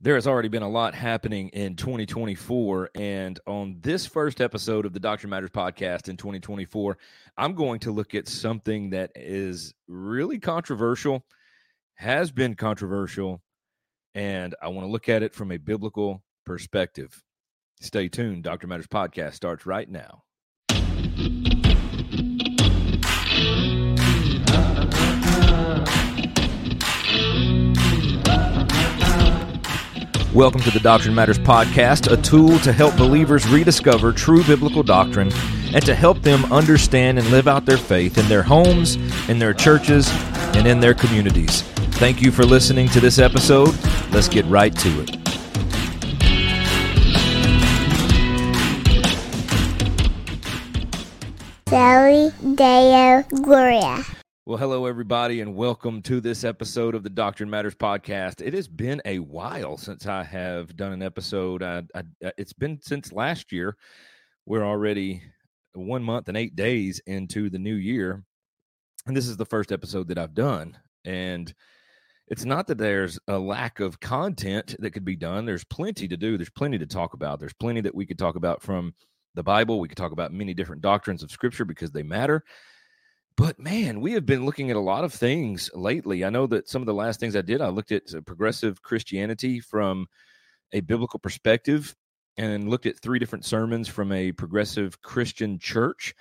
[0.00, 2.90] there has already been a lot happening in 2024.
[2.94, 6.96] And on this first episode of the Doctrine Matters podcast in 2024,
[7.36, 11.24] I'm going to look at something that is really controversial,
[11.96, 13.42] has been controversial,
[14.14, 17.22] and I want to look at it from a biblical perspective.
[17.80, 18.44] Stay tuned.
[18.44, 20.22] Doctrine Matters podcast starts right now.
[30.34, 35.32] Welcome to the Doctrine Matters Podcast, a tool to help believers rediscover true biblical doctrine
[35.74, 38.94] and to help them understand and live out their faith in their homes,
[39.28, 40.08] in their churches,
[40.54, 41.62] and in their communities.
[41.98, 43.76] Thank you for listening to this episode.
[44.12, 45.16] Let's get right to it.
[51.68, 54.19] Soli Deo Gloria.
[54.50, 58.44] Well, hello, everybody, and welcome to this episode of the Doctrine Matters podcast.
[58.44, 61.62] It has been a while since I have done an episode.
[61.62, 62.02] I, I,
[62.36, 63.76] it's been since last year.
[64.46, 65.22] We're already
[65.74, 68.24] one month and eight days into the new year.
[69.06, 70.76] And this is the first episode that I've done.
[71.04, 71.54] And
[72.26, 75.46] it's not that there's a lack of content that could be done.
[75.46, 77.38] There's plenty to do, there's plenty to talk about.
[77.38, 78.94] There's plenty that we could talk about from
[79.36, 79.78] the Bible.
[79.78, 82.42] We could talk about many different doctrines of Scripture because they matter.
[83.40, 86.26] But man, we have been looking at a lot of things lately.
[86.26, 88.82] I know that some of the last things I did, I looked at uh, progressive
[88.82, 90.08] Christianity from
[90.74, 91.96] a biblical perspective
[92.36, 96.14] and looked at three different sermons from a progressive Christian church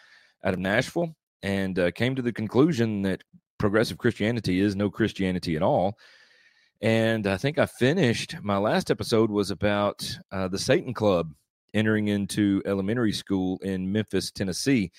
[0.46, 3.22] out of Nashville and uh, came to the conclusion that
[3.58, 5.98] progressive Christianity is no Christianity at all.
[6.80, 11.34] And I think I finished my last episode was about uh, the Satan Club
[11.74, 14.94] entering into elementary school in Memphis, Tennessee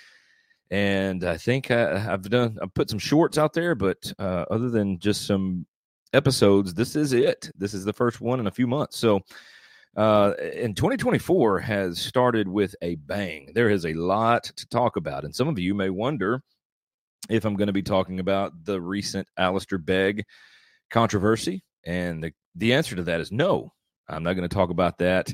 [0.70, 4.70] and I think I, have done I've put some shorts out there, but uh, other
[4.70, 5.66] than just some
[6.12, 7.50] episodes, this is it.
[7.56, 8.98] This is the first one in a few months.
[8.98, 9.20] So,
[9.96, 13.50] uh, in 2024 has started with a bang.
[13.54, 16.42] There is a lot to talk about, and some of you may wonder
[17.28, 20.24] if I'm going to be talking about the recent Alistair Begg
[20.90, 23.72] controversy, and the the answer to that is no.
[24.08, 25.32] I'm not going to talk about that.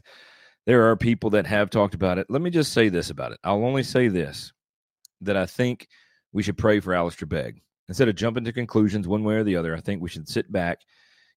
[0.67, 2.27] There are people that have talked about it.
[2.29, 3.39] Let me just say this about it.
[3.45, 4.53] I'll only say this
[5.21, 5.89] that I think
[6.33, 7.63] we should pray for Alistair Begg.
[7.89, 10.51] Instead of jumping to conclusions one way or the other, I think we should sit
[10.51, 10.81] back,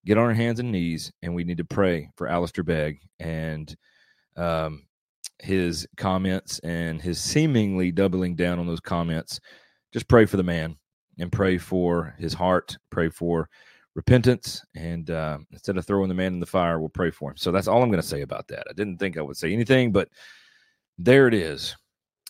[0.06, 3.76] get on our hands and knees, and we need to pray for Alistair Begg and
[4.36, 4.88] um,
[5.40, 9.40] his comments and his seemingly doubling down on those comments.
[9.94, 10.76] Just pray for the man
[11.20, 13.50] and pray for his heart, pray for
[13.96, 14.64] repentance.
[14.76, 17.38] And uh, instead of throwing the man in the fire, we'll pray for him.
[17.38, 18.66] So that's all I'm going to say about that.
[18.70, 20.10] I didn't think I would say anything, but
[20.98, 21.76] there it is.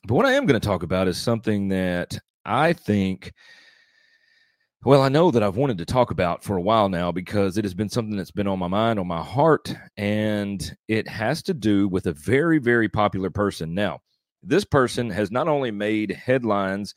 [0.06, 3.34] But what I am going to talk about is something that I think,
[4.84, 7.66] well, I know that I've wanted to talk about for a while now because it
[7.66, 11.54] has been something that's been on my mind, on my heart, and it has to
[11.54, 13.74] do with a very, very popular person.
[13.74, 14.00] Now,
[14.42, 16.96] this person has not only made headlines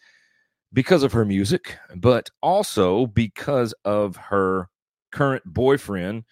[0.73, 4.69] because of her music, but also because of her
[5.11, 6.23] current boyfriend,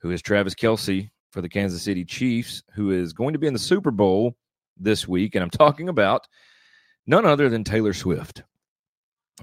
[0.00, 3.54] who is Travis Kelce for the Kansas City Chiefs, who is going to be in
[3.54, 4.36] the Super Bowl
[4.76, 6.26] this week, and I'm talking about
[7.06, 8.42] none other than Taylor Swift.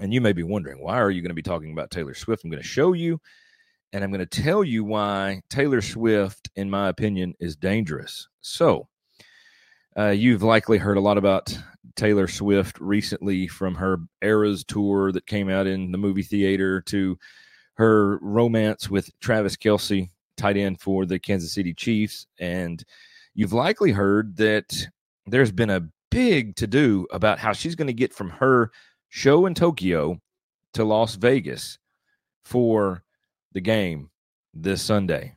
[0.00, 2.44] And you may be wondering, why are you going to be talking about Taylor Swift?
[2.44, 3.20] I'm going to show you,
[3.92, 8.28] and I'm going to tell you why Taylor Swift, in my opinion, is dangerous.
[8.40, 8.88] So,
[9.96, 11.56] uh, you've likely heard a lot about
[11.96, 17.18] Taylor Swift recently from her Eras tour that came out in the movie theater to
[17.74, 22.26] her romance with Travis Kelce, tight end for the Kansas City Chiefs.
[22.38, 22.82] And
[23.34, 24.88] you've likely heard that
[25.26, 28.70] there's been a big to do about how she's going to get from her
[29.08, 30.20] show in Tokyo
[30.74, 31.78] to Las Vegas
[32.44, 33.02] for
[33.52, 34.10] the game
[34.54, 35.36] this Sunday.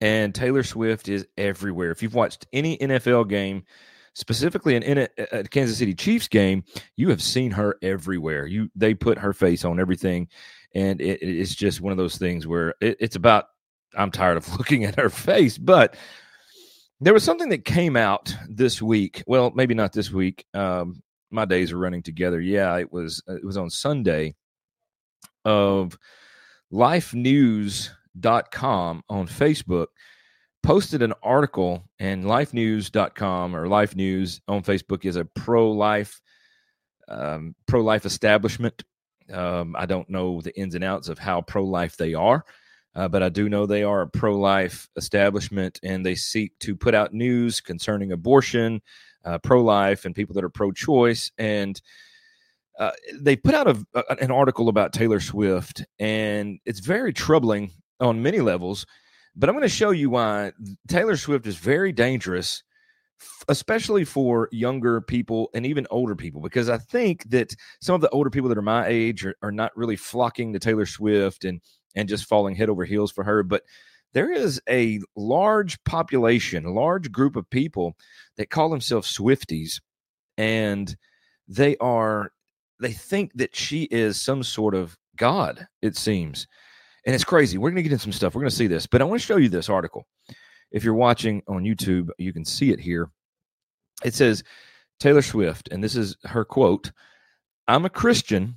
[0.00, 1.90] And Taylor Swift is everywhere.
[1.90, 3.64] If you've watched any NFL game,
[4.14, 6.64] specifically an, a Kansas City Chiefs game,
[6.96, 8.46] you have seen her everywhere.
[8.46, 10.28] You they put her face on everything,
[10.74, 13.46] and it, it's just one of those things where it, it's about.
[13.96, 15.96] I'm tired of looking at her face, but
[17.02, 19.24] there was something that came out this week.
[19.26, 20.46] Well, maybe not this week.
[20.54, 22.40] Um, my days are running together.
[22.40, 24.36] Yeah, it was it was on Sunday
[25.44, 25.98] of
[26.72, 29.86] lifenews.com on Facebook
[30.62, 36.20] posted an article and lifenews.com or life news on Facebook is a pro-life
[37.08, 38.84] um, pro-life establishment.
[39.32, 42.44] Um, I don't know the ins and outs of how pro-life they are.
[42.94, 46.76] Uh, but I do know they are a pro life establishment and they seek to
[46.76, 48.82] put out news concerning abortion,
[49.24, 51.30] uh, pro life, and people that are pro choice.
[51.38, 51.80] And
[52.78, 57.70] uh, they put out a, a, an article about Taylor Swift, and it's very troubling
[58.00, 58.86] on many levels
[59.36, 60.52] But I'm going to show you why
[60.88, 62.62] Taylor Swift is very dangerous,
[63.48, 68.10] especially for younger people and even older people, because I think that some of the
[68.10, 71.60] older people that are my age are, are not really flocking to Taylor Swift and
[71.94, 73.42] and just falling head over heels for her.
[73.42, 73.62] But
[74.12, 77.96] there is a large population, a large group of people
[78.36, 79.80] that call themselves Swifties,
[80.36, 80.94] and
[81.48, 82.32] they are
[82.80, 85.66] they think that she is some sort of god.
[85.82, 86.46] It seems,
[87.06, 87.58] and it's crazy.
[87.58, 88.34] We're going to get into some stuff.
[88.34, 90.06] We're going to see this, but I want to show you this article.
[90.70, 93.10] If you're watching on YouTube, you can see it here.
[94.04, 94.42] It says
[94.98, 96.92] Taylor Swift, and this is her quote
[97.68, 98.56] I'm a Christian,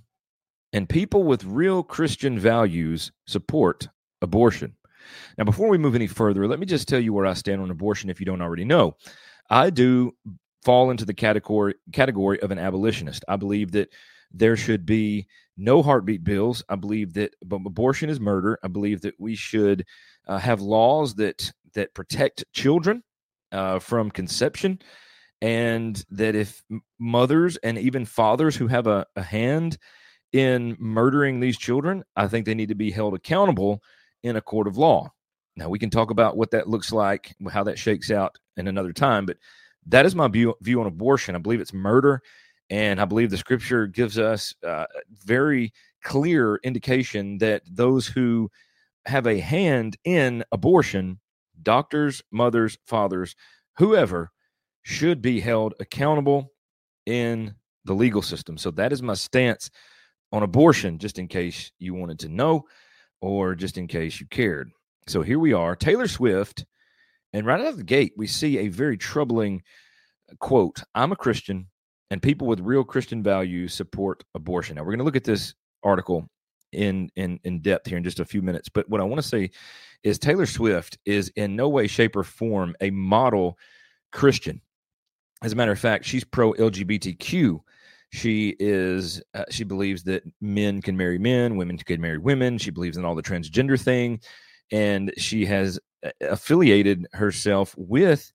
[0.75, 3.87] and people with real Christian values support
[4.21, 4.75] abortion.
[5.37, 7.71] Now, before we move any further, let me just tell you where I stand on
[7.71, 8.97] abortion if you don't already know.
[9.49, 10.11] I do
[10.65, 13.23] fall into the category category of an abolitionist.
[13.29, 13.93] I believe that
[14.33, 16.61] there should be no heartbeat bills.
[16.67, 18.59] I believe that abortion is murder.
[18.61, 19.85] I believe that we should
[20.27, 23.01] uh, have laws that that protect children
[23.53, 24.79] uh, from conception,
[25.41, 26.61] and that if
[26.99, 29.77] mothers and even fathers who have a, a hand
[30.33, 33.81] in murdering these children, I think they need to be held accountable
[34.23, 35.11] in a court of law.
[35.55, 38.91] Now we can talk about what that looks like, how that shakes out in another
[38.91, 39.37] time, but
[39.87, 41.35] that is my view, view on abortion.
[41.35, 42.21] I believe it's murder,
[42.69, 44.85] and I believe the scripture gives us uh,
[45.23, 45.71] very
[46.03, 48.49] clear indication that those who
[49.05, 51.19] have a hand in abortion,
[51.61, 53.35] doctors, mothers, fathers,
[53.77, 54.31] whoever,
[54.83, 56.51] should be held accountable
[57.05, 57.55] in
[57.85, 58.57] the legal system.
[58.57, 59.69] So that is my stance
[60.35, 62.65] on abortion, just in case you wanted to know
[63.21, 64.69] or just in case you cared.
[65.07, 66.65] So here we are, Taylor Swift.
[67.31, 69.63] And right out of the gate, we see a very troubling
[70.29, 71.67] uh, quote I'm a Christian,
[72.11, 74.75] and people with real Christian values support abortion.
[74.75, 75.53] Now, we're going to look at this
[75.83, 76.29] article
[76.71, 78.67] in, in, in depth here in just a few minutes.
[78.67, 79.51] But what I want to say
[80.03, 83.57] is Taylor Swift is in no way, shape, or form a model
[84.11, 84.61] Christian.
[85.41, 87.59] As a matter of fact, she's pro LGBTQ.
[88.15, 92.57] She is uh, she believes that men can marry men, women can marry women.
[92.57, 94.21] She believes in all the transgender thing,
[94.71, 98.31] and she has uh, affiliated herself with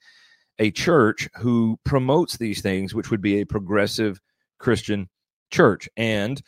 [0.59, 4.21] a church who promotes these things, which would be a progressive
[4.59, 5.09] Christian
[5.51, 5.89] church.
[5.97, 6.43] And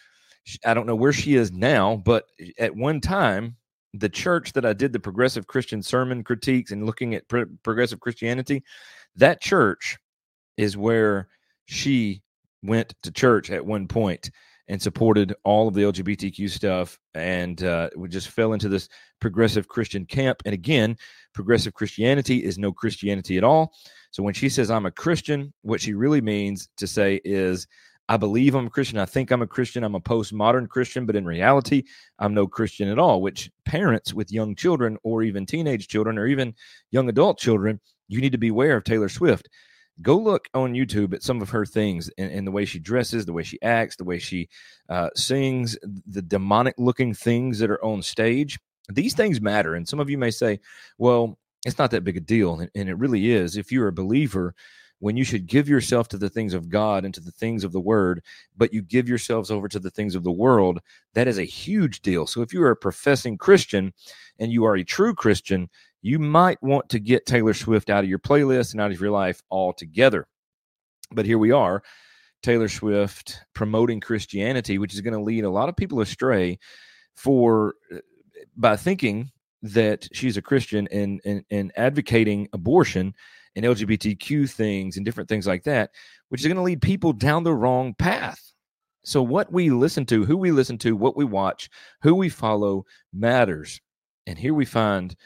[0.66, 2.26] I don't know where she is now, but
[2.58, 3.56] at one time,
[3.94, 8.00] the church that I did the progressive Christian sermon critiques and looking at pro- progressive
[8.00, 8.62] Christianity,
[9.16, 9.96] that church
[10.58, 11.28] is where
[11.64, 12.20] she
[12.62, 14.30] went to church at one point
[14.68, 18.88] and supported all of the LGBTQ stuff and uh, we just fell into this
[19.20, 20.42] progressive Christian camp.
[20.44, 20.96] And again,
[21.34, 23.74] progressive Christianity is no Christianity at all.
[24.12, 27.66] So when she says I'm a Christian, what she really means to say is
[28.08, 28.98] I believe I'm a Christian.
[28.98, 29.84] I think I'm a Christian.
[29.84, 31.84] I'm a postmodern Christian, but in reality,
[32.18, 36.26] I'm no Christian at all, which parents with young children or even teenage children or
[36.26, 36.54] even
[36.90, 39.48] young adult children, you need to be aware of Taylor Swift
[40.00, 43.26] go look on YouTube at some of her things and, and, the way she dresses,
[43.26, 44.48] the way she acts, the way she
[44.88, 48.58] uh, sings, the demonic looking things that are on stage.
[48.90, 49.74] These things matter.
[49.74, 50.60] And some of you may say,
[50.98, 52.60] well, it's not that big a deal.
[52.60, 53.56] And, and it really is.
[53.56, 54.54] If you're a believer,
[55.02, 57.72] when you should give yourself to the things of God and to the things of
[57.72, 58.22] the word,
[58.56, 60.78] but you give yourselves over to the things of the world,
[61.14, 62.24] that is a huge deal.
[62.24, 63.92] So if you are a professing Christian
[64.38, 65.68] and you are a true Christian,
[66.02, 69.10] you might want to get Taylor Swift out of your playlist and out of your
[69.10, 70.26] life altogether.
[71.12, 71.82] But here we are,
[72.42, 76.58] Taylor Swift promoting Christianity, which is going to lead a lot of people astray
[77.14, 77.98] for uh,
[78.56, 79.30] by thinking
[79.62, 83.14] that she's a Christian and, and, and advocating abortion
[83.54, 85.90] and LGBTQ things and different things like that,
[86.30, 88.52] which is going to lead people down the wrong path.
[89.04, 91.68] So, what we listen to, who we listen to, what we watch,
[92.02, 93.80] who we follow matters.
[94.26, 95.16] And here we find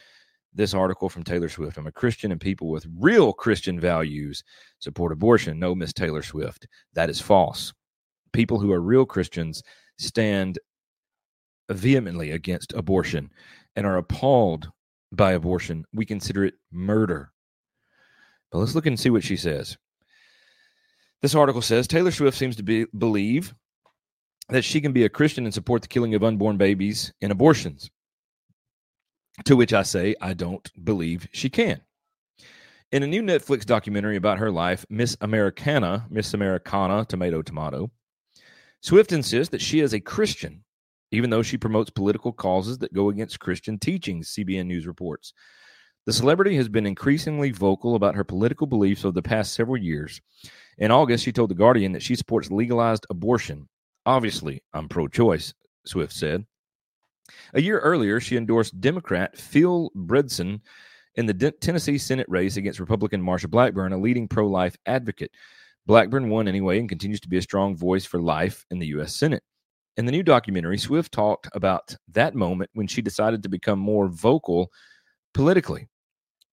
[0.56, 1.76] this article from Taylor Swift.
[1.76, 4.42] I'm a Christian, and people with real Christian values
[4.78, 5.58] support abortion.
[5.58, 6.66] No, Miss Taylor Swift.
[6.94, 7.72] That is false.
[8.32, 9.62] People who are real Christians
[9.98, 10.58] stand
[11.70, 13.30] vehemently against abortion
[13.76, 14.70] and are appalled
[15.12, 15.84] by abortion.
[15.92, 17.30] We consider it murder.
[18.50, 19.76] But let's look and see what she says.
[21.22, 23.54] This article says Taylor Swift seems to be, believe
[24.48, 27.90] that she can be a Christian and support the killing of unborn babies in abortions.
[29.44, 31.80] To which I say, I don't believe she can.
[32.92, 37.90] In a new Netflix documentary about her life, Miss Americana, Miss Americana, tomato, tomato,
[38.80, 40.64] Swift insists that she is a Christian,
[41.10, 45.32] even though she promotes political causes that go against Christian teachings, CBN News reports.
[46.06, 50.20] The celebrity has been increasingly vocal about her political beliefs over the past several years.
[50.78, 53.68] In August, she told The Guardian that she supports legalized abortion.
[54.06, 55.52] Obviously, I'm pro choice,
[55.84, 56.46] Swift said.
[57.54, 60.60] A year earlier, she endorsed Democrat Phil Bredesen
[61.14, 65.30] in the D- Tennessee Senate race against Republican Marsha Blackburn, a leading pro life advocate.
[65.86, 69.14] Blackburn won anyway and continues to be a strong voice for life in the U.S.
[69.16, 69.42] Senate.
[69.96, 74.08] In the new documentary, Swift talked about that moment when she decided to become more
[74.08, 74.70] vocal
[75.32, 75.88] politically.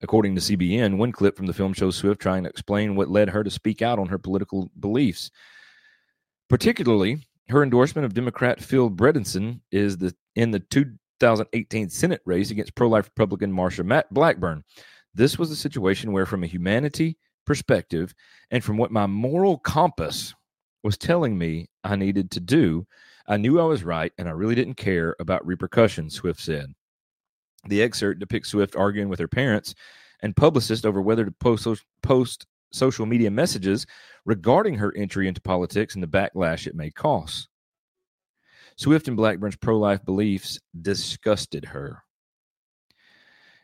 [0.02, 3.30] According to CBN, one clip from the film shows Swift trying to explain what led
[3.30, 5.32] her to speak out on her political beliefs.
[6.50, 12.76] Particularly, her endorsement of Democrat Phil Bredesen is the in the 2018 Senate race against
[12.76, 14.64] pro-life Republican Marsha Blackburn.
[15.14, 18.14] This was a situation where, from a humanity perspective,
[18.52, 20.34] and from what my moral compass
[20.84, 22.86] was telling me I needed to do,
[23.28, 26.16] I knew I was right, and I really didn't care about repercussions.
[26.16, 26.74] Swift said.
[27.68, 29.74] The excerpt depicts Swift arguing with her parents
[30.22, 33.86] and publicists over whether to post, post social media messages
[34.26, 37.48] regarding her entry into politics and the backlash it may cause.
[38.76, 42.04] Swift and Blackburn's pro life beliefs disgusted her.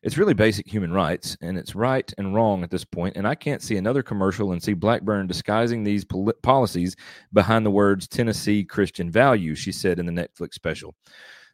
[0.01, 3.18] It's really basic human rights, and it's right and wrong at this point.
[3.18, 6.96] And I can't see another commercial and see Blackburn disguising these pol- policies
[7.34, 10.96] behind the words Tennessee Christian values, she said in the Netflix special.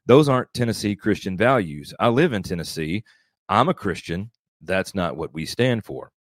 [0.05, 1.91] Those aren't Tennessee Christian values.
[1.99, 3.03] I live in Tennessee.
[3.49, 4.29] I'm a Christian.
[4.61, 6.11] That's not what we stand for.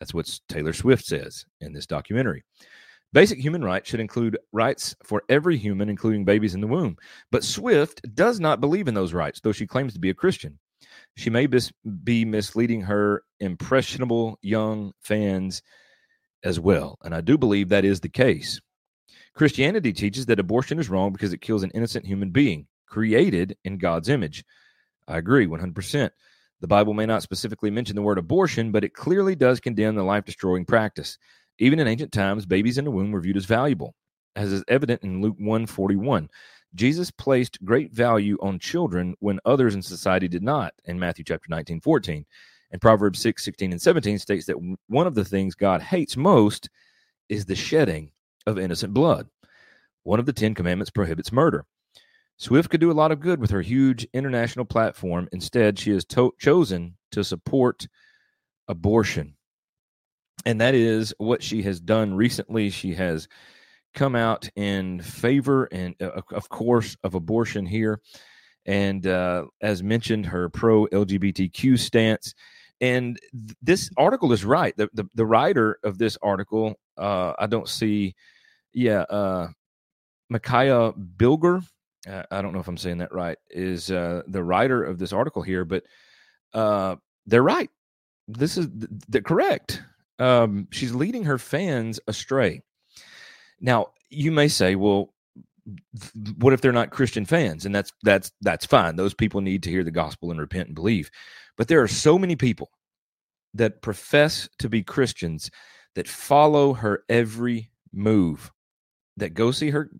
[0.00, 2.44] That's what Taylor Swift says in this documentary.
[3.12, 6.96] Basic human rights should include rights for every human, including babies in the womb.
[7.30, 10.58] But Swift does not believe in those rights, though she claims to be a Christian.
[11.16, 11.48] She may
[12.04, 15.62] be misleading her impressionable young fans
[16.44, 16.98] as well.
[17.02, 18.60] And I do believe that is the case.
[19.34, 23.78] Christianity teaches that abortion is wrong because it kills an innocent human being created in
[23.78, 24.44] God's image.
[25.06, 26.10] I agree 100%.
[26.60, 30.02] The Bible may not specifically mention the word abortion, but it clearly does condemn the
[30.02, 31.18] life destroying practice.
[31.58, 33.94] Even in ancient times, babies in the womb were viewed as valuable,
[34.36, 36.28] as is evident in Luke 141.
[36.74, 41.46] Jesus placed great value on children when others in society did not, in Matthew chapter
[41.48, 42.26] 19, 14.
[42.70, 46.68] And Proverbs 6, 16, and 17 states that one of the things God hates most
[47.28, 48.10] is the shedding
[48.46, 49.28] of innocent blood.
[50.02, 51.64] One of the Ten Commandments prohibits murder.
[52.36, 55.28] Swift could do a lot of good with her huge international platform.
[55.32, 57.88] Instead, she has to- chosen to support
[58.68, 59.34] abortion.
[60.46, 62.70] And that is what she has done recently.
[62.70, 63.28] She has
[63.94, 68.00] come out in favor, and uh, of course, of abortion here.
[68.66, 72.34] And uh, as mentioned, her pro LGBTQ stance.
[72.80, 74.76] And th- this article is right.
[74.76, 78.14] The, the, the writer of this article, uh, I don't see,
[78.72, 79.48] yeah, uh,
[80.30, 81.64] Micaiah Bilger
[82.08, 85.12] uh, I don't know if I'm saying that right, is uh, the writer of this
[85.12, 85.84] article here, but
[86.54, 87.70] uh, they're right.
[88.28, 89.82] This is th- th- correct.
[90.18, 92.62] Um, she's leading her fans astray.
[93.60, 95.12] Now, you may say, well,
[96.38, 97.66] what if they're not Christian fans?
[97.66, 98.96] And that's that's that's fine.
[98.96, 101.10] Those people need to hear the gospel and repent and believe.
[101.56, 102.70] But there are so many people
[103.54, 105.50] that profess to be Christians
[105.94, 108.50] that follow her every move,
[109.16, 109.90] that go see her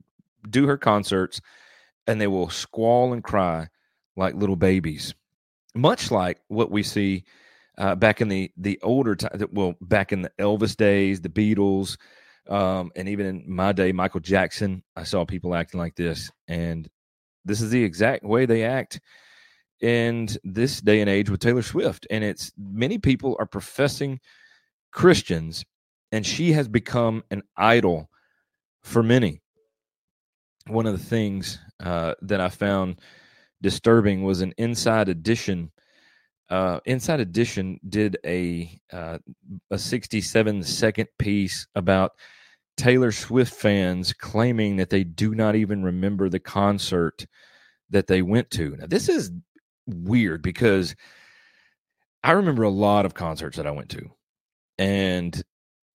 [0.49, 1.41] do her concerts,
[2.07, 3.69] and they will squall and cry
[4.17, 5.15] like little babies,
[5.75, 7.25] much like what we see
[7.79, 9.41] uh, back in the the older time.
[9.53, 11.97] Well, back in the Elvis days, the Beatles,
[12.49, 14.83] um, and even in my day, Michael Jackson.
[14.97, 16.89] I saw people acting like this, and
[17.45, 19.01] this is the exact way they act
[19.81, 22.07] in this day and age with Taylor Swift.
[22.11, 24.21] And it's many people are professing
[24.93, 25.65] Christians,
[26.13, 28.11] and she has become an idol
[28.83, 29.41] for many
[30.69, 33.01] one of the things uh, that I found
[33.63, 35.71] disturbing was an Inside Edition.
[36.51, 39.19] Uh, Inside Edition did a uh,
[39.71, 42.13] a 67 second piece about
[42.77, 47.27] Taylor Swift fans claiming that they do not even remember the concert
[47.91, 48.77] that they went to.
[48.77, 49.31] Now this is
[49.87, 50.95] weird because
[52.25, 54.11] I remember a lot of concerts that I went to,
[54.79, 55.41] and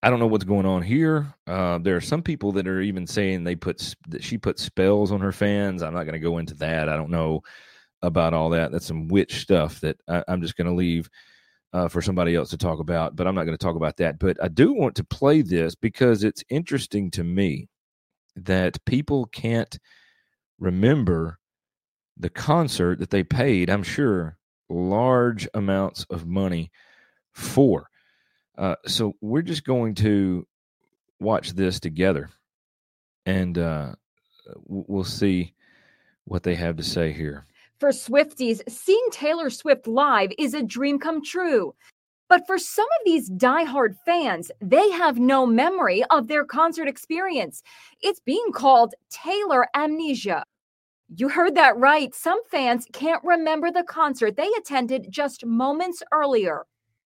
[0.03, 1.33] I don't know what's going on here.
[1.47, 5.11] Uh, there are some people that are even saying they put that she put spells
[5.11, 5.81] on her fans.
[5.81, 6.89] I'm not going to go into that.
[6.89, 7.41] I don't know
[8.03, 8.71] about all that.
[8.71, 11.09] That's some witch stuff that I, am just going to leave
[11.71, 13.15] uh, for somebody else to talk about.
[13.15, 14.19] But I'm not going to talk about that.
[14.19, 17.69] But I do want to play this because it's interesting to me
[18.35, 19.79] that people can't
[20.59, 21.39] remember
[22.17, 23.69] the concert that they paid.
[23.69, 24.37] I'm sure
[24.69, 26.71] large amounts of money
[27.33, 27.89] for.
[28.57, 30.45] Uh, so we're just going to
[31.19, 32.29] watch this together,
[33.25, 33.93] and uh,
[34.65, 35.53] we'll see
[36.25, 37.45] what they have to say here.
[37.83, 41.75] For Swifties, seeing Taylor Swift live is a dream come true.
[42.29, 47.61] But for some of these diehard fans, they have no memory of their concert experience.
[47.99, 50.45] It's being called Taylor amnesia.
[51.17, 52.15] You heard that right.
[52.15, 56.65] Some fans can't remember the concert they attended just moments earlier.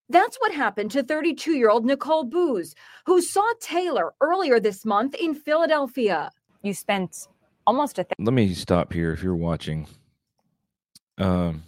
[0.09, 2.75] That's what happened to 32 year old Nicole Booz,
[3.07, 6.29] who saw Taylor earlier this month in Philadelphia.
[6.61, 7.29] You spent
[7.65, 8.03] almost a.
[8.03, 9.87] Th- Let me stop here if you're watching.
[11.17, 11.63] Um,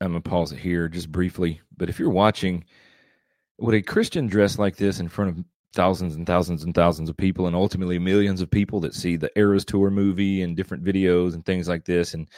[0.00, 1.60] I'm to pause it here just briefly.
[1.76, 2.64] But if you're watching,
[3.58, 5.44] would a Christian dress like this in front of
[5.74, 9.30] thousands and thousands and thousands of people and ultimately millions of people that see the
[9.36, 12.14] Eras Tour movie and different videos and things like this.
[12.14, 12.28] And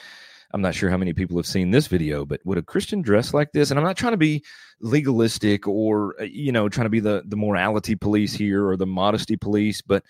[0.52, 3.32] I'm not sure how many people have seen this video, but would a Christian dress
[3.32, 3.70] like this?
[3.70, 4.44] And I'm not trying to be
[4.80, 8.86] legalistic or, uh, you know, trying to be the, the morality police here or the
[8.86, 10.04] modesty police, but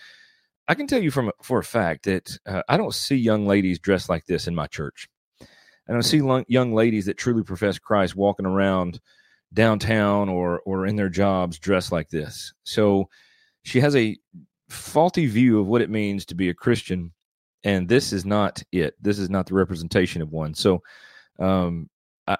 [0.66, 3.78] I can tell you from for a fact that uh, I don't see young ladies
[3.78, 5.08] dressed like this in my church.
[5.88, 9.00] I don't see young ladies that truly profess Christ walking around
[9.52, 12.52] downtown or or in their jobs dressed like this.
[12.64, 13.08] So
[13.64, 14.16] she has a
[14.68, 17.12] faulty view of what it means to be a Christian,
[17.64, 18.94] and this is not it.
[19.00, 20.54] This is not the representation of one.
[20.54, 20.82] So
[21.38, 21.88] um,
[22.26, 22.36] I,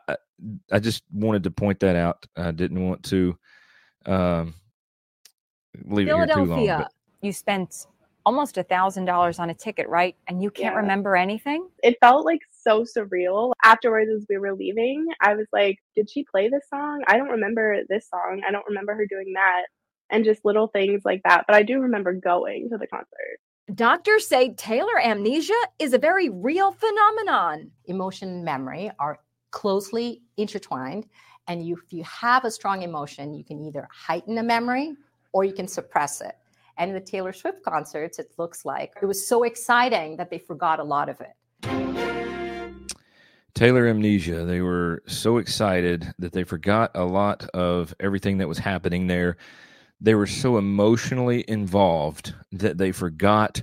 [0.71, 2.25] I just wanted to point that out.
[2.37, 3.39] I didn't want to
[4.07, 4.55] um,
[5.85, 6.67] leave it here too long.
[6.67, 6.93] But.
[7.21, 7.87] You spent
[8.25, 10.17] almost a thousand dollars on a ticket, right?
[10.29, 10.81] And you can't yeah.
[10.81, 11.69] remember anything.
[11.83, 13.53] It felt like so surreal.
[13.65, 17.03] Afterwards, as we were leaving, I was like, "Did she play this song?
[17.07, 18.43] I don't remember this song.
[18.47, 19.65] I don't remember her doing that."
[20.11, 21.45] And just little things like that.
[21.47, 23.39] But I do remember going to the concert.
[23.75, 27.71] Doctors say Taylor amnesia is a very real phenomenon.
[27.87, 31.07] Emotion and memory are closely intertwined.
[31.49, 34.95] And you, if you have a strong emotion, you can either heighten a memory
[35.33, 36.37] or you can suppress it.
[36.83, 40.81] And the Taylor Swift concerts, it looks like it was so exciting that they forgot
[40.81, 41.31] a lot of it.
[43.55, 44.45] Taylor amnesia.
[44.45, 49.37] They were so excited that they forgot a lot of everything that was happening there.
[50.01, 53.63] They were so emotionally involved that they forgot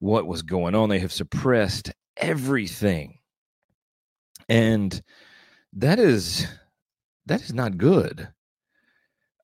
[0.00, 0.88] what was going on.
[0.88, 3.20] They have suppressed everything.
[4.48, 5.00] And
[5.74, 6.48] that is
[7.26, 8.26] that is not good.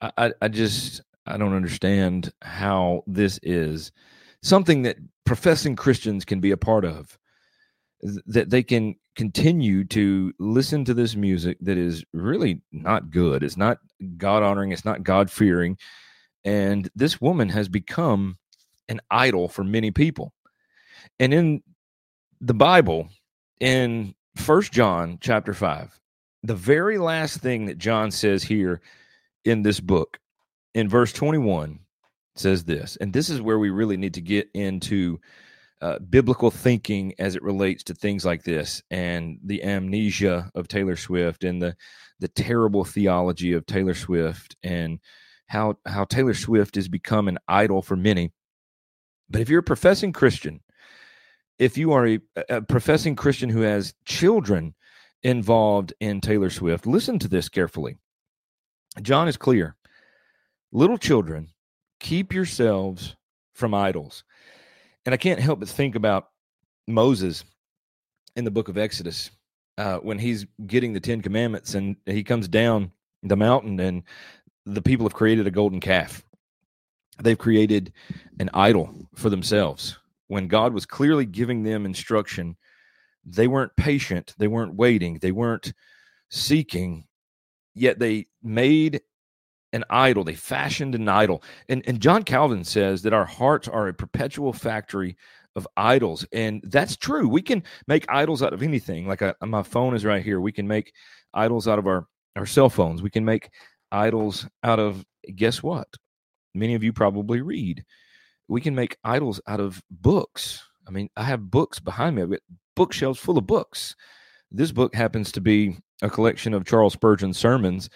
[0.00, 3.92] I, I, just I don't understand how this is
[4.42, 7.18] something that professing Christians can be a part of.
[8.27, 13.42] That they can continue to listen to this music that is really not good.
[13.42, 13.79] It's not
[14.16, 14.72] God honoring.
[14.72, 15.79] It's not God fearing.
[16.44, 18.37] And this woman has become
[18.88, 20.35] an idol for many people.
[21.18, 21.62] And in
[22.40, 23.09] the Bible,
[23.61, 25.99] in First John chapter 5,
[26.42, 28.83] the very last thing that John says here
[29.44, 30.18] in this book
[30.75, 31.81] in verse 21
[32.37, 35.21] says this, and this is where we really need to get into
[35.81, 40.97] uh, biblical thinking as it relates to things like this and the amnesia of Taylor
[40.97, 41.77] Swift and the
[42.21, 44.99] the terrible theology of Taylor Swift and
[45.47, 48.33] how how Taylor Swift has become an idol for many.
[49.29, 50.61] But if you're a professing Christian,
[51.59, 54.75] if you are a, a professing Christian who has children
[55.23, 57.99] involved in Taylor Swift, listen to this carefully.
[59.03, 59.77] John is clear.
[60.75, 61.51] Little children,
[62.01, 63.15] keep yourselves
[63.55, 64.25] from idols.
[65.07, 66.31] And I can't help but think about
[66.89, 67.45] Moses
[68.35, 69.31] in the book of Exodus
[69.79, 72.91] uh, when he's getting the Ten Commandments and he comes down
[73.23, 74.03] the mountain and
[74.67, 76.25] the people have created a golden calf.
[77.23, 77.93] They've created
[78.41, 79.97] an idol for themselves.
[80.27, 82.57] When God was clearly giving them instruction,
[83.25, 85.73] they weren't patient, they weren't waiting, they weren't
[86.31, 87.07] seeking,
[87.77, 89.01] yet they made
[89.75, 90.25] an idol.
[90.25, 91.43] They fashioned an idol.
[91.69, 95.17] And, and John Calvin says that our hearts are a perpetual factory
[95.57, 96.25] of idols.
[96.33, 97.29] And that's true.
[97.29, 99.07] We can make idols out of anything.
[99.07, 100.41] Like a, uh, my phone is right here.
[100.41, 100.93] We can make
[101.35, 102.07] idols out of our,
[102.37, 103.03] our cell phones.
[103.03, 103.51] We can make
[103.93, 105.89] idols out of, guess what?
[106.55, 107.85] Many of you probably read.
[108.49, 110.63] We can make idols out of books.
[110.87, 112.23] I mean, I have books behind me.
[112.23, 112.41] I've got
[112.77, 113.97] bookshelves full of books.
[114.53, 117.91] This book happens to be a collection of Charles Spurgeon sermons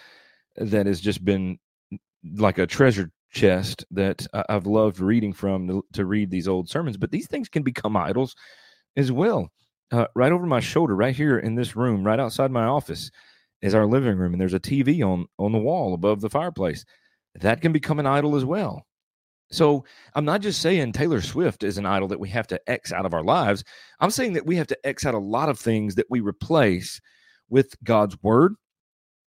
[0.57, 1.59] that has just been
[2.23, 6.97] like a treasure chest that I've loved reading from to, to, read these old sermons.
[6.97, 8.35] But these things can become idols
[8.97, 9.49] as well.
[9.91, 13.09] Uh, right over my shoulder, right here in this room, right outside my office,
[13.61, 16.85] is our living room, and there's a TV on on the wall above the fireplace.
[17.35, 18.85] That can become an idol as well.
[19.51, 22.93] So I'm not just saying Taylor Swift is an idol that we have to X
[22.93, 23.63] out of our lives.
[23.99, 27.01] I'm saying that we have to X out a lot of things that we replace
[27.49, 28.53] with God's word,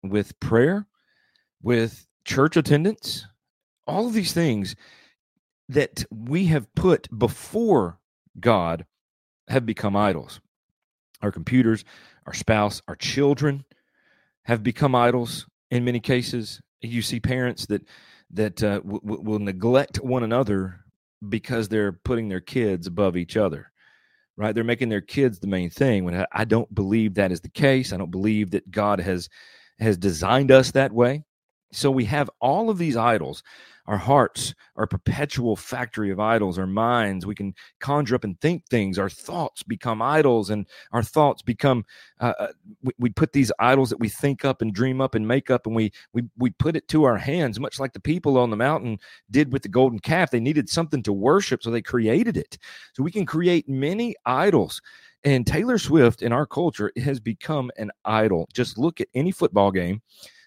[0.03, 0.87] with prayer,
[1.63, 3.27] with church attendance,
[3.87, 4.77] all of these things
[5.69, 7.99] that we have put before
[8.41, 8.87] God
[9.49, 10.41] have become idols.
[11.23, 11.85] Our computers,
[12.27, 13.65] our spouse, our children
[14.45, 16.61] have become idols in many cases.
[16.83, 17.83] You see parents that
[18.33, 20.81] that uh, w- w- will neglect one another
[21.29, 23.69] because they're putting their kids above each other.
[24.39, 24.55] right?
[24.55, 26.05] They're making their kids the main thing.
[26.07, 29.31] When I, I don't believe that is the case, I don't believe that God has
[29.81, 31.25] has designed us that way.
[31.73, 33.43] So we have all of these idols.
[33.87, 36.59] Our hearts are a perpetual factory of idols.
[36.59, 38.99] Our minds, we can conjure up and think things.
[39.01, 41.85] Our thoughts become idols, and our thoughts become.
[42.21, 42.49] Uh, uh,
[42.83, 45.67] we, we put these idols that we think up and dream up and make up,
[45.67, 48.57] and we we we put it to our hands, much like the people on the
[48.57, 48.99] mountain
[49.31, 50.31] did with the golden calf.
[50.31, 52.59] They needed something to worship, so they created it.
[52.93, 54.81] So we can create many idols.
[55.25, 58.49] And Taylor Swift in our culture has become an idol.
[58.55, 60.01] Just look at any football game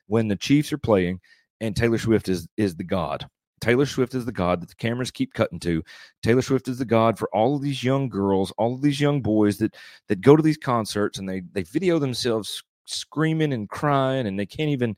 [0.07, 1.19] when the Chiefs are playing
[1.61, 3.27] and Taylor Swift is is the god.
[3.61, 5.81] Taylor Swift is the god that the cameras keep cutting to.
[6.21, 9.21] Taylor Swift is the god for all of these young girls, all of these young
[9.21, 9.75] boys that
[10.07, 14.45] that go to these concerts and they they video themselves screaming and crying and they
[14.45, 14.95] can't even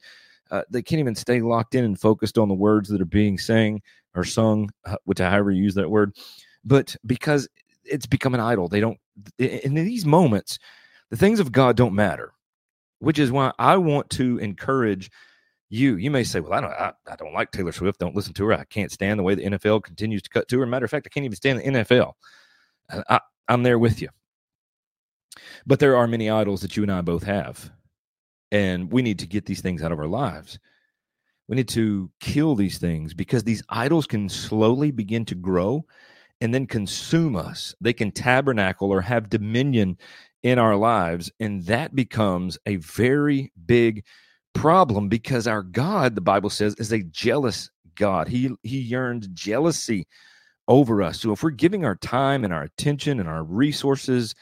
[0.52, 3.38] uh, they can't even stay locked in and focused on the words that are being
[3.38, 3.82] sang
[4.16, 6.16] or sung, uh, which I however use that word.
[6.64, 7.48] But because
[7.84, 8.98] it's become an idol, they don't.
[9.38, 10.60] In these moments,
[11.10, 12.34] the things of God don't matter,
[13.00, 15.12] which is why I want to encourage
[15.70, 15.96] you.
[15.98, 18.00] You may say well i don't I, I, don't like taylor swift.
[18.00, 18.54] Don't listen to her.
[18.54, 20.66] I can't stand the way the nfl continues to cut to her.
[20.66, 22.14] Matter of fact i can't even stand the nfl
[23.10, 24.10] I, i'm there with you.
[25.66, 27.72] But there are many idols that you and i both have.
[28.52, 30.60] And we need to get these things out of our lives.
[31.48, 35.86] We need to kill these things because these idols can slowly begin to grow
[36.42, 37.76] and then consume us.
[37.82, 39.98] They can tabernacle or have dominion
[40.46, 44.06] in our lives and that becomes a very big
[44.54, 48.28] problem because our God, the Bible says, is a jealous God.
[48.28, 50.06] He he yearns jealousy
[50.68, 51.20] over us.
[51.20, 54.36] So if we're giving our time and our attention and our resources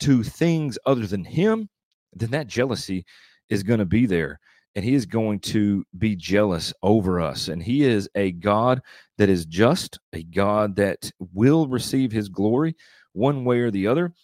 [0.00, 1.68] to things other than him,
[2.14, 3.04] then that jealousy
[3.50, 4.40] is going to be there
[4.74, 8.80] and he is going to be jealous over us and he is a god
[9.18, 12.74] that is just a god that will receive his glory
[13.12, 14.14] one way or the other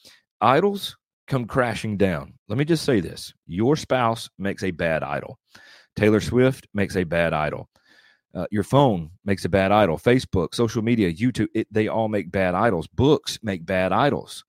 [0.41, 0.97] idols
[1.27, 2.35] come crashing down.
[2.49, 5.39] Let me just say this your spouse makes a bad idol.
[5.97, 7.69] Taylor Swift makes a bad idol.
[8.35, 9.97] Uh, your phone makes a bad idol.
[9.97, 12.87] Facebook, social media, YouTube, it, they all make bad idols.
[12.87, 14.45] Books make bad idols.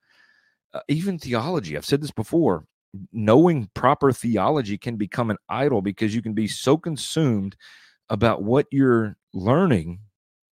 [0.74, 2.66] Uh, even theology, I've said this before,
[3.13, 7.56] knowing proper theology can become an idol because you can be so consumed
[8.10, 10.00] about what you're learning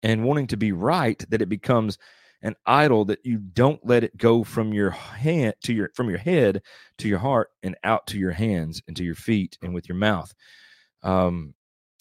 [0.04, 1.98] and wanting to be right that it becomes
[2.44, 6.18] an idol that you don't let it go from your hand to your from your
[6.18, 6.62] head
[6.98, 9.96] to your heart and out to your hands and to your feet and with your
[9.96, 10.32] mouth.
[11.02, 11.54] Um,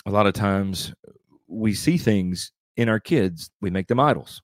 [0.06, 0.94] a lot of times
[1.48, 4.42] we see things in our kids, we make them idols.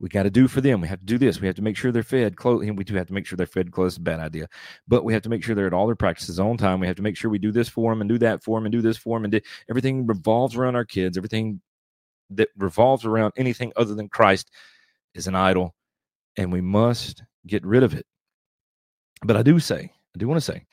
[0.00, 0.80] We got to do for them.
[0.80, 1.40] We have to do this.
[1.40, 2.62] We have to make sure they're fed clothes.
[2.62, 4.48] And we do have to make sure they're fed a bad idea.
[4.86, 6.78] But we have to make sure they're at all their practices on time.
[6.78, 8.66] We have to make sure we do this for them and do that for them
[8.66, 9.24] and do this for them.
[9.24, 11.16] And do, everything revolves around our kids.
[11.16, 11.60] Everything
[12.30, 14.52] that revolves around anything other than Christ
[15.14, 15.74] is an idol
[16.36, 18.06] and we must get rid of it.
[19.24, 20.64] But I do say, I do want to say,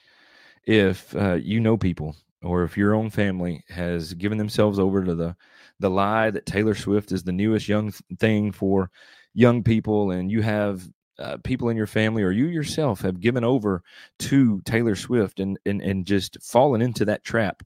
[0.66, 5.16] if uh, you know people or if your own family has given themselves over to
[5.16, 5.36] the
[5.80, 8.90] the lie that Taylor Swift is the newest young thing for
[9.34, 10.88] young people, and you have
[11.20, 13.82] uh, people in your family or you yourself have given over
[14.20, 17.64] to Taylor Swift and, and and just fallen into that trap,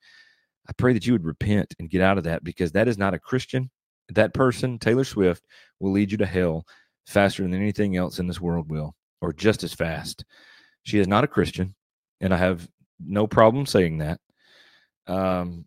[0.67, 3.13] I pray that you would repent and get out of that because that is not
[3.13, 3.69] a Christian
[4.09, 5.43] that person, Taylor Swift,
[5.79, 6.65] will lead you to hell
[7.05, 10.25] faster than anything else in this world will, or just as fast.
[10.83, 11.75] She is not a Christian,
[12.21, 12.67] and I have
[12.99, 14.19] no problem saying that.
[15.07, 15.65] Um,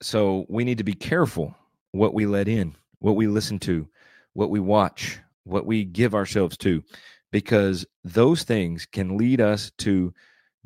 [0.00, 1.54] so we need to be careful
[1.92, 3.86] what we let in, what we listen to,
[4.32, 6.82] what we watch, what we give ourselves to,
[7.30, 10.12] because those things can lead us to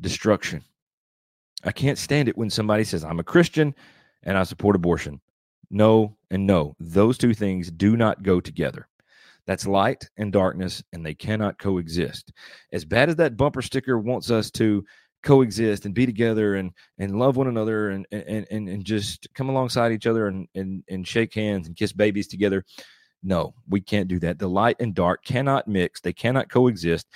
[0.01, 0.63] destruction.
[1.63, 3.73] I can't stand it when somebody says, I'm a Christian
[4.23, 5.19] and I support abortion.
[5.69, 6.75] No, and no.
[6.79, 8.87] Those two things do not go together.
[9.45, 12.31] That's light and darkness, and they cannot coexist.
[12.73, 14.83] As bad as that bumper sticker wants us to
[15.23, 19.49] coexist and be together and and love one another and and and, and just come
[19.49, 22.63] alongside each other and, and and shake hands and kiss babies together.
[23.23, 24.37] No, we can't do that.
[24.37, 27.07] The light and dark cannot mix, they cannot coexist.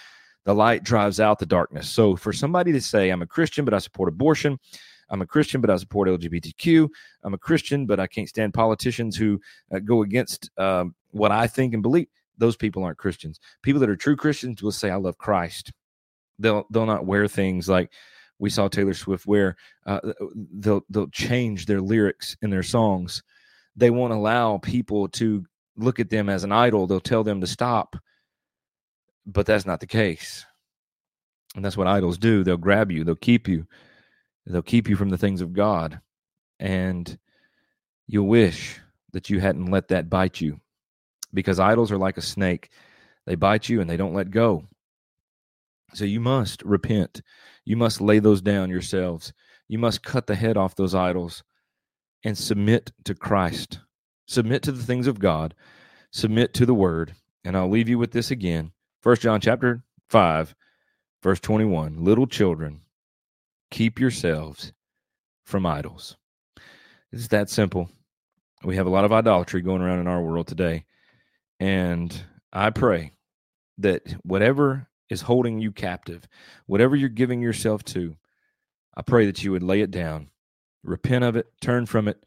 [0.44, 1.88] The light drives out the darkness.
[1.88, 4.58] So for somebody to say, I'm a Christian, but I support abortion,
[5.12, 6.90] I'm a Christian, but I support LGBTQ.
[7.24, 9.40] I'm a Christian, but I can't stand politicians who
[9.72, 12.08] uh, go against um, what I think and believe.
[12.38, 13.40] Those people aren't Christians.
[13.62, 15.72] People that are true Christians will say, "I love Christ."
[16.40, 17.92] They'll they'll not wear things like
[18.40, 19.58] we saw Taylor Swift wear.
[19.86, 20.00] Uh,
[20.54, 23.22] they'll they'll change their lyrics in their songs.
[23.76, 25.46] They won't allow people to
[25.78, 26.88] look at them as an idol.
[26.88, 27.96] They'll tell them to stop,
[29.26, 30.46] but that's not the case.
[31.56, 32.44] And that's what idols do.
[32.44, 33.04] They'll grab you.
[33.04, 33.68] They'll keep you.
[34.46, 36.00] They'll keep you from the things of God.
[36.60, 37.18] And
[38.08, 38.80] you'll wish
[39.14, 40.60] that you hadn't let that bite you
[41.34, 42.70] because idols are like a snake.
[43.26, 44.68] They bite you and they don't let go.
[45.94, 47.22] So you must repent.
[47.66, 49.34] You must lay those down yourselves.
[49.68, 51.44] You must cut the head off those idols
[52.24, 53.80] and submit to Christ.
[54.28, 55.54] Submit to the things of God.
[56.12, 57.14] Submit to the word.
[57.44, 58.72] And I'll leave you with this again.
[59.02, 60.56] First John chapter 5,
[61.24, 62.04] verse 21.
[62.04, 62.82] Little children,
[63.72, 64.74] keep yourselves
[65.46, 66.18] from idols.
[67.12, 67.90] It's that simple.
[68.64, 70.86] We have a lot of idolatry going around in our world today.
[71.60, 72.16] And
[72.54, 73.14] I pray
[73.80, 76.28] that whatever is holding you captive,
[76.68, 78.16] whatever you're giving yourself to,
[78.96, 80.30] I pray that you would lay it down,
[80.84, 82.24] repent of it, turn from it,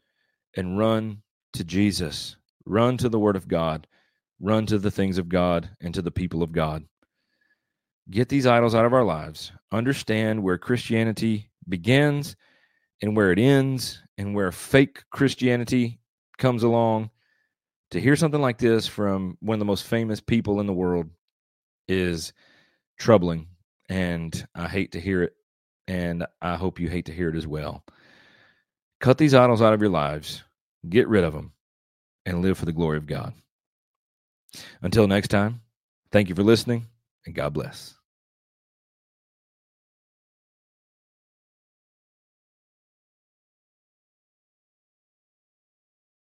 [0.55, 1.21] and run
[1.53, 2.37] to Jesus.
[2.65, 3.87] Run to the Word of God.
[4.39, 6.83] Run to the things of God and to the people of God.
[8.09, 9.51] Get these idols out of our lives.
[9.71, 12.35] Understand where Christianity begins
[13.01, 15.99] and where it ends and where fake Christianity
[16.37, 17.09] comes along.
[17.91, 21.09] To hear something like this from one of the most famous people in the world
[21.87, 22.33] is
[22.99, 23.47] troubling.
[23.89, 25.33] And I hate to hear it.
[25.87, 27.83] And I hope you hate to hear it as well.
[28.99, 30.43] Cut these idols out of your lives,
[30.87, 31.53] get rid of them,
[32.25, 33.33] and live for the glory of God.
[34.81, 35.61] Until next time,
[36.11, 36.87] thank you for listening,
[37.25, 37.94] and God bless.